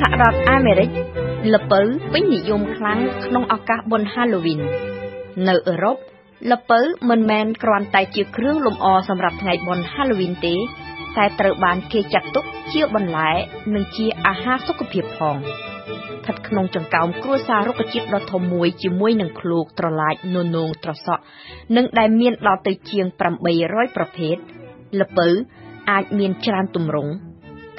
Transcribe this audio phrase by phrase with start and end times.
[0.00, 0.90] សហរដ្ឋអាមេរិក
[1.54, 1.80] ល្ពៅ
[2.12, 4.60] ពេញនិយមខ្លាំងក្នុងឱកាសបុណ្យ Halloween
[5.48, 5.96] នៅអឺរ៉ុប
[6.52, 6.80] ល្ពៅ
[7.10, 10.54] មិនមែនគ្រាន់តែជាគ្រឿងលម្អសម្រាប់ថ្ងៃបុណ្យ Halloween ទេ
[11.16, 13.30] តែត្រូវបានគេចាត់ទុកជាបន្លែ
[13.74, 21.22] និងជាអាហារសុខភាពផងស្ថិតក្នុងចង្កោមគ្រួសាររុក្ខជាតិដ៏ធំមួយជាមួយនឹងឃ្លោកត្រឡាចននោងត្រសក់
[21.76, 23.06] និងដែលមានដល់ទៅជាង
[23.52, 24.36] 800ប្រភេទ
[25.00, 25.28] ល្ពៅ
[25.90, 27.12] អាចមានច្រើនទម្រង់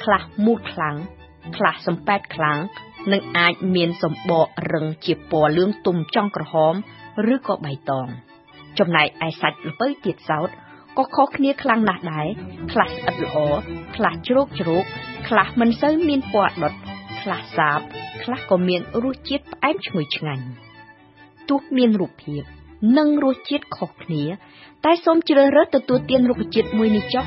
[0.02, 0.96] ខ្លះមូលខ្លាំង
[1.56, 2.58] ខ្លះសំប៉ែតខ្លាំង
[3.12, 6.74] និងអាចមានសម្បករឹងជាពណ៌លឿងទុំចង់ក្រហម
[7.34, 8.08] ឬក៏បៃតង
[8.78, 10.48] ចំណែកឯសាច់ល្ពៅទៀតសោត
[10.98, 12.26] ក៏ខុសគ្នាខ្លាំងណាស់ដែរ
[12.72, 13.36] ខ្លះស្អិតល្អ
[13.96, 14.84] ខ្លះជ្រោកជ្រោក
[15.28, 16.72] ខ្លះមិនសូវមានពណ៌ដុត
[17.22, 17.80] ខ្លះសាប
[18.22, 20.44] ខ្លះក៏មានរសជាតិផ្អែមឈ្ងុយឆ្ងាញ់
[21.48, 22.42] ទោះមានរូបភាព
[22.98, 24.24] និងរសជាតិខុសគ្នា
[24.84, 27.24] តែសូមជ្រើសរើសទទួលទានរុក្ខជាតិមួយនេះចុះ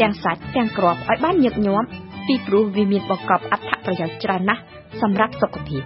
[0.00, 1.88] ទាំងសាច់ទាំងគ្រាប់ឲ្យបានញឹកញាប់
[2.28, 4.62] ពីព្រោះវាមានបង្កប់អត្ថប្រយោជន៍ច្រើនណាស់
[5.02, 5.82] សម្រាប់សុខភាព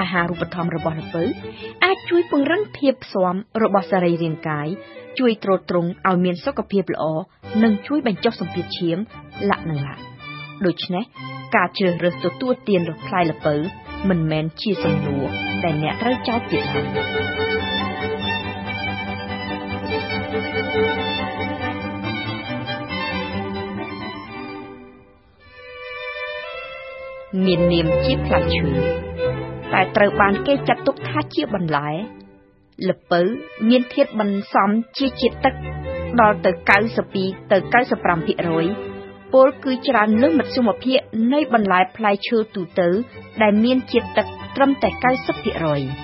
[0.00, 1.22] អាហារូបត្ថម្ភរបស់ល្ពៅ
[1.84, 4.68] អាចជួយពង្រឹងភាពស៊ាំរបស់សរីរាង្គកាយ
[5.18, 7.04] ជួយទ្រទ្រង់ឲ្យមានសុខភាពល្អ
[7.62, 8.98] និងជួយបញ្ចុះសម្ពាធឈាម
[9.50, 9.96] លក្ខណៈ
[10.66, 11.04] ដូច្នេះ
[11.56, 13.54] ការជ្រើសរើសទទួលទានផ្លែល្ពៅ
[14.08, 15.26] មិនមែនជាសំណួរ
[15.62, 16.82] តែអ្នកត្រូវចោទទៀតឡើ
[21.08, 21.11] យ
[27.44, 28.68] មាននាមជាផ្លែឈើ
[29.72, 31.90] តែត្រូវបានគេចាត់ទុកថាជាបន្លែ
[32.90, 33.20] ល្ពៅ
[33.68, 35.54] មានធាតុបន្សំជាជាតិទឹក
[36.20, 36.50] ដល់ទៅ
[37.02, 37.58] 92ទៅ
[38.44, 41.00] 95%ពលគឺច្រើនលើសមធ្យមភាព
[41.32, 42.88] នៃបន្លែផ្លែឈើទូទៅ
[43.42, 44.88] ដែលមានជាតិទឹកត្រឹមតែ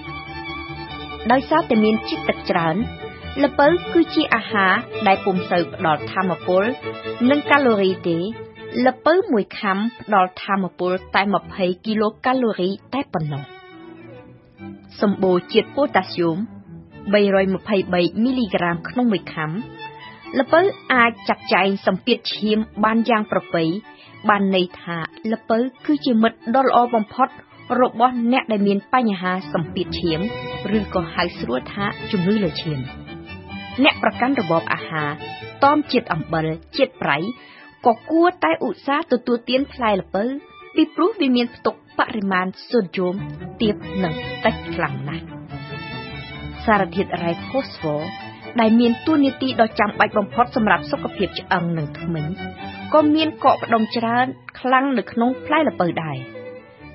[0.09, 2.77] 90%ដោយសារតែមានជាតិទឹកច្រើន
[3.45, 4.73] ល្ពៅគឺជាអាហារ
[5.07, 6.65] ដែលពុំសូវផ្ដល់ធម៌ពល
[7.31, 8.19] និងកាឡូរីទេ
[8.87, 11.23] ល្ពៅមួយខាំផ្ដល់ធម៌ពលតែ
[11.55, 13.45] 20គីឡូកាឡូរីតែប៉ុណ្ណោះ
[15.01, 16.37] សម្បូរជាតិប៉ូតាស្យូម
[17.15, 19.51] 323មីលីក្រាមក្នុងមួយខាំ
[20.39, 20.61] ល្ពៅ
[20.93, 23.65] អាចចាត់ចែងសម្ពាធឈាមបានយ៉ាងប្រពៃ
[24.29, 24.99] បានន័យថា
[25.33, 27.29] ល្ពៅគឺជាមិត្តដ៏ល្អបំផុត
[27.81, 30.21] របស់អ្នកដែលមានបញ្ហាសម្ពាធឈាម
[30.79, 32.79] ឬក៏ហៅស្រួលថាជំងឺលើឈាម
[33.85, 35.11] អ្នកប្រកាន់របបអាហារ
[35.65, 36.47] តមជាតិអំបិល
[36.77, 37.19] ជាតិប្រៃ
[37.87, 40.25] ក៏គួរតែឧស្សាហ៍ទទួលទានផ្លែល្ពៅ
[40.75, 43.15] ពីព្រោះវាមានផ្ទុកបរិមាណសូដ្យូម
[43.61, 45.25] ទាបនិងតិចខ្លាំងណាស់
[46.65, 48.03] សារធាតុរ៉ែផូស្វ័រ
[48.61, 52.27] ដែលមានតួនាទីដ៏ចាំបាច់បំផុតសម្រាប់សុខភាពឆ្អឹងនិងធ្មេញ
[52.95, 54.27] ក៏មានកកផ្ដុំច្រើន
[54.61, 56.17] ខ្លាំងនៅក្នុងផ្លែល្ពៅដែរ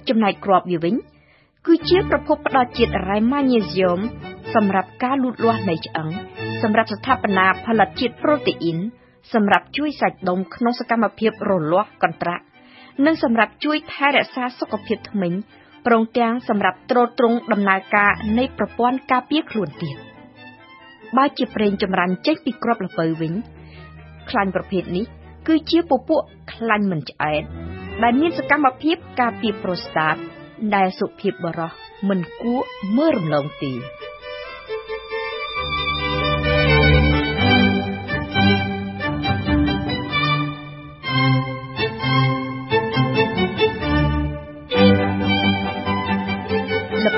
[0.07, 0.95] ចំណែកគ្រាប់វាវិញ
[1.65, 3.99] គឺជាប្រភពផ្ដល់ជាតិរ៉ែម៉ាញ៉េស្យូម
[4.55, 6.07] សម្រាប់ការលូតលាស់នៃឆ្អឹង
[6.61, 8.79] សម្រាប់ស្ថាបនាផលិតជាតិប្រូតេអ៊ីន
[9.33, 12.43] សម្រាប់ជួយសាច់ដុំក្នុងសកម្មភាពរលាស់កន្ត្រាក់
[13.05, 15.33] និងសម្រាប់ជួយថែរក្សាសុខភាពធ្មេញ
[15.85, 19.97] ព្រមទាំងសម្រាប់ទ្រទ្រង់ដំណើរការនៃប្រព័ន្ធការពារខ្លួនទៀត
[21.17, 23.33] បើជាប្រេងចម្រាញ់ចេញពីគ្រាប់ល្ពៅវិញ
[24.29, 25.05] ខ្លាញ់ប្រភេទនេះ
[25.47, 26.21] គឺជាពពួក
[26.53, 27.43] ខ្លាញ់មិនឆ្អែត
[28.03, 30.15] ដែលមានសកម្មភាពការពារប្រូស្តាត
[30.75, 31.71] ដែលសុភាពបរោះ
[32.09, 32.61] មិនគួរ
[32.97, 33.71] មើលរំលងទេ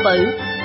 [0.05, 0.15] ពៅ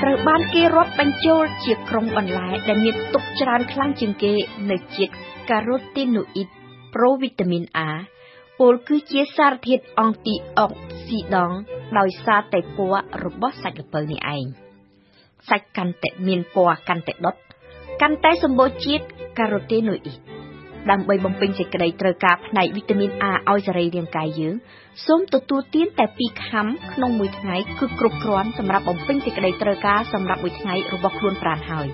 [0.01, 4.33] ត្រូវបានគេរាប់បញ្ចូលជាក្រុមបន្លែដែលមានទុកច្រើនខ្លាំងជាងគេ
[4.71, 5.13] នៅជាតិ
[5.51, 6.49] ការ៉ូទីណូអ៊ីត
[6.95, 7.89] ប្រូវីតាមីន A
[8.61, 10.71] ពលគឺជាសារធាតុអង់ទីអុក
[11.07, 11.57] ស៊ីដង់
[11.99, 14.45] ដោយសារតែពណ៌របស់សាច់ល្ពៅនេះឯង
[15.49, 17.37] សាច់កាន់តែមានពណ៌កាន់តែដុត
[18.03, 19.05] កាន់តែសម្បូរជាតិ
[19.39, 20.30] ការ៉ូទីណូអ៊ីត
[20.91, 24.55] ដើម្បីបំពេញសេចក្តីត្រូវការផ្នែកវីតាមីន A ឲ្យសរីរាង្គកាយយើង
[25.07, 31.87] សូមទទួលទានតែ2ខាំក្នុងមួយថ្ងៃគឺគ្រប់គ្រាន់សម្រាប់បំពេញសេចក្តីត្រូវការសម្រាប់មួយថ្ងៃរបស់ខ្លួនប្រាណហើយ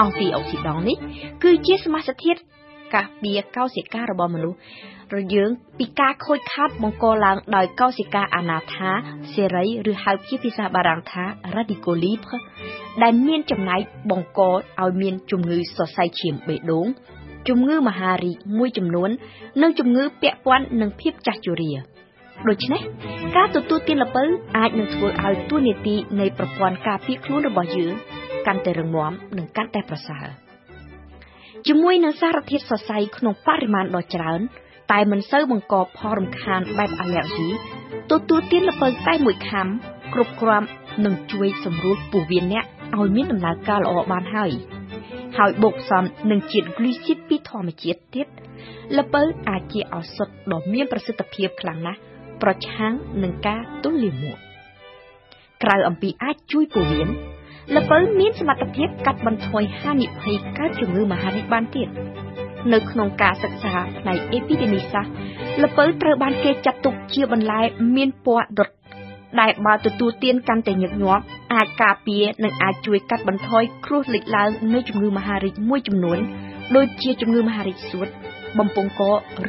[0.00, 0.96] អង់ទីអុកស៊ីដង់នេះ
[1.42, 2.40] គឺជាសមាសធាតុ
[2.94, 4.58] ការពារកោសិការបស់មនុស្ស
[5.16, 8.90] រយើងពីការខូចខាតបង្កឡើងដោយកោសិកាអនាថា
[9.32, 11.24] សេរីឬហៅជាភាសាបារាំងថា
[11.54, 12.38] radical libre
[13.02, 13.80] ដែលមានចំណែក
[14.10, 16.86] បង្កឲ្យមានជំងឺសរសៃឈាមបេះដូង
[17.48, 19.10] ជំងឺមហារីកមួយចំនួន
[19.62, 21.72] និងជំងឺពាក់ព័ន្ធនឹងភាពចាស់ជរា
[22.48, 22.80] ដូច្នេះ
[23.36, 24.24] ការទទួលទានល្ពៅ
[24.56, 27.92] អាចនឹងធ្វើឲ្យទួនាទីនៃប្រព័ន្ធការពារខ្លួនរបស់យើង
[28.46, 30.26] កាន់តែរឹងមាំនិងកាន់តែប្រសើរ
[31.66, 34.40] ជាមួយនឹងសារធាតុសរសៃក្នុងបរិមាណដ៏ច្រើន
[34.92, 37.48] តែមិនសូវបង្កផលរំខានបែបអាឡែហ្ស៊ី
[38.10, 39.66] ទទួលទានល្ពៅតែមួយខាំ
[40.14, 40.66] គ្រប់គ្រាន់
[41.04, 42.64] នឹងជួយសម្រួលពោះវៀនអ្នក
[42.98, 44.52] ឲ្យមានដំណើរការល្អបានហើយ។
[45.38, 48.26] ហើយបូកផ្សំនឹងជាតិហ្គ្លីស៊ីតពីធម្មជាតិទៀត
[48.98, 52.00] ល្ពៅអាចជាឱសថដ៏មានប្រសិទ្ធភាពខ្លាំងណាស់
[52.42, 52.92] ប្រឆាំង
[53.22, 54.36] នឹងការទល់លាមក
[55.62, 57.08] ក្រៅអំពីអាចជួយពោះវៀន
[57.76, 61.88] ល្ពៅមានសមត្ថភាពកាត់បន្ថយហានិភ័យកើតជំងឺមហារីកបានទៀត
[62.72, 65.12] នៅក្នុងការសិក្សាផ្នែកអេពីដេមីសាស្ត្រ
[65.64, 67.60] ល្ពៅត្រូវបានគេចាត់ទុកជាបន្លែ
[67.96, 68.68] មានពណ៌ដុត
[69.40, 71.24] ដែលបើទទួលទានកាន់តែញឹកញាប់
[71.54, 76.18] អាចការពារនិងអាចជួយកាត់បន្ថយគ្រោះលេចឡើងនៃជំងឺមហារីកមួយចំនួន
[76.76, 78.08] ដូចជាជំងឺមហារីកសួត
[78.58, 79.02] បំពង់ក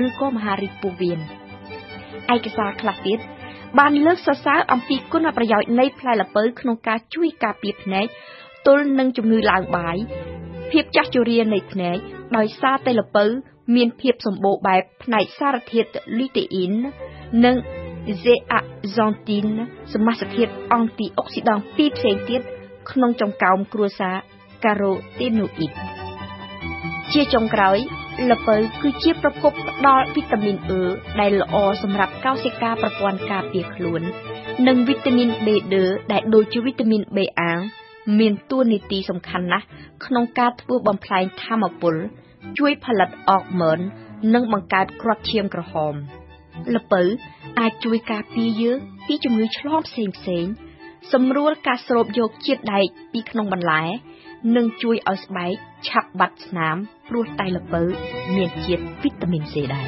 [0.05, 1.19] ឬក៏មហារីកពោះវៀន
[2.35, 3.19] ឯកសារខ្លះទៀត
[3.79, 8.05] បានលើកសរសើរអំពីគុណប្រយោជន៍នៃផ្លែល្ពៅក្នុងការជួយការពារភ្នែក
[8.67, 9.97] ទល់នឹងជំងឺឡើងបាយ
[10.71, 11.97] ភាពចាស់ជរានៃភ្នែក
[12.37, 13.25] ដោយសារតែល្ពៅ
[13.75, 15.89] មានភាពសម្បូរបែបផ្នែកសារធាតុ
[16.19, 16.73] លីតេអ៊ីន
[17.45, 17.55] និង
[18.23, 18.70] zeaxanthin
[19.93, 22.41] សមាសធាតុអង់ទីអុកស៊ីដង់ពីរផ្សេងទៀត
[22.91, 24.15] ក្នុងចង្កោមគ្រួសារ
[24.63, 25.71] carotenoid
[27.13, 27.77] ជាចុងក្រោយ
[28.31, 30.85] ល្ពៅគឺជាប្រភពផ្ដល់វីតាមីនអ៊ឺ
[31.19, 34.01] ដែលល្អសម្រាប់កោសិកាប្រព័ន្ធការពារខ្លួន
[34.67, 35.75] និងវីតាមីន B2
[36.11, 37.41] ដែលដូចជាវីតាមីន B1
[38.19, 39.65] មានតួនាទីសំខាន់ណាស់
[40.05, 41.95] ក្នុងការធ្វើបំផ្លែងធម្មពល
[42.57, 43.79] ជួយផលិតអរម៉ូន
[44.33, 45.93] និងបង្កើតគ្រាប់ឈាមក្រហម
[46.75, 47.01] ល្ពៅ
[47.59, 48.77] អាចជួយការពារយើង
[49.07, 50.45] ពីជំងឺឆ្លងផ្សេងផ្សេង
[51.13, 53.83] សម្រួលការស្រូបយកជាតិដែកពីក្នុងបន្លែ
[54.55, 55.53] និងជួយឲ្យស្បែក
[55.87, 56.75] ឆាប់បាត់ស្នាម
[57.09, 57.81] ព្រោះតែល្ពៅ
[58.35, 59.87] មានជាតិវីតាមីន C ដែរ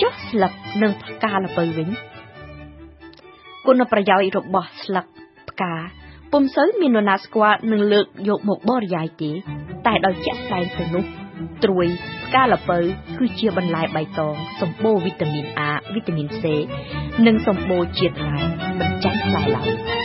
[0.00, 0.52] ចុះស្លឹក
[0.82, 1.88] និងផ្កាល្ពៅវិញ
[3.66, 5.06] គុណប្រយោជន៍របស់ស្លឹក
[5.50, 5.74] ផ្កា
[6.32, 9.30] ពុំសូវមាននរណាស្គាល់នឹងលើកយកមកបរិយាយទេ
[9.86, 11.04] តែដោយជាក់ស្ដែងទៅនោះ
[11.64, 11.86] ត្រួយ
[12.26, 12.78] ផ្កាល្ពៅ
[13.18, 16.42] គឺជាបន្លែបៃតងសម្បូរវីតាមីន A វីតាមីន C
[17.26, 18.38] និងសម្បូរជាតិរ៉ែ
[18.80, 19.95] មិនចាញ់ផ្លែឡើយ